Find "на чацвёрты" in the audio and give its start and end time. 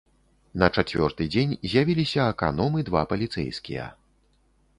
0.61-1.27